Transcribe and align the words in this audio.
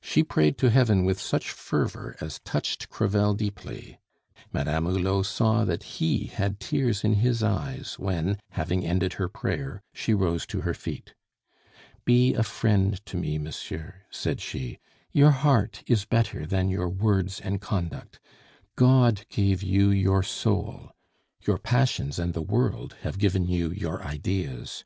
She 0.00 0.22
prayed 0.22 0.58
to 0.58 0.70
Heaven 0.70 1.04
with 1.04 1.20
such 1.20 1.50
fervor 1.50 2.14
as 2.20 2.38
touched 2.44 2.88
Crevel 2.88 3.34
deeply; 3.34 3.98
Madame 4.52 4.84
Hulot 4.84 5.26
saw 5.26 5.64
that 5.64 5.82
he 5.98 6.26
had 6.26 6.60
tears 6.60 7.02
in 7.02 7.14
his 7.14 7.42
eyes 7.42 7.96
when, 7.98 8.38
having 8.50 8.84
ended 8.86 9.14
her 9.14 9.26
prayer, 9.28 9.82
she 9.92 10.14
rose 10.14 10.46
to 10.46 10.60
her 10.60 10.72
feet. 10.72 11.14
"Be 12.04 12.32
a 12.34 12.44
friend 12.44 13.04
to 13.06 13.16
me, 13.16 13.38
monsieur," 13.38 14.02
said 14.08 14.40
she. 14.40 14.78
"Your 15.10 15.32
heart 15.32 15.82
is 15.88 16.04
better 16.04 16.46
than 16.46 16.68
your 16.68 16.88
words 16.88 17.40
and 17.40 17.60
conduct. 17.60 18.20
God 18.76 19.26
gave 19.30 19.64
you 19.64 19.90
your 19.90 20.22
soul; 20.22 20.92
your 21.44 21.58
passions 21.58 22.20
and 22.20 22.34
the 22.34 22.40
world 22.40 22.94
have 23.02 23.18
given 23.18 23.48
you 23.48 23.72
your 23.72 24.00
ideas. 24.04 24.84